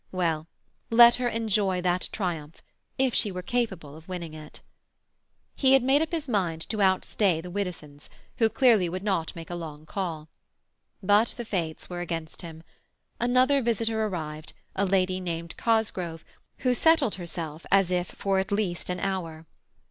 Well, 0.11 0.47
let 0.89 1.13
her 1.17 1.27
enjoy 1.29 1.79
that 1.81 2.09
triumph, 2.11 2.63
if 2.97 3.13
she 3.13 3.31
were 3.31 3.43
capable 3.43 3.95
of 3.95 4.09
winning 4.09 4.33
it. 4.33 4.61
He 5.55 5.73
had 5.73 5.83
made 5.83 6.01
up 6.01 6.11
his 6.11 6.27
mind 6.27 6.67
to 6.69 6.81
outstay 6.81 7.39
the 7.39 7.51
Widdowsons, 7.51 8.09
who 8.39 8.49
clearly 8.49 8.89
would 8.89 9.03
not 9.03 9.35
make 9.35 9.51
a 9.51 9.55
long 9.55 9.85
call. 9.85 10.27
But 11.03 11.35
the 11.37 11.45
fates 11.45 11.87
were 11.87 11.99
against 11.99 12.41
him. 12.41 12.63
Another 13.19 13.61
visitor 13.61 14.03
arrived, 14.07 14.53
a 14.75 14.87
lady 14.87 15.19
named 15.19 15.55
Cosgrove, 15.55 16.25
who 16.65 16.73
settled 16.73 17.13
herself 17.21 17.63
as 17.71 17.91
if 17.91 18.07
for 18.09 18.39
at 18.39 18.51
least 18.51 18.89
an 18.89 18.99
hour. 18.99 19.45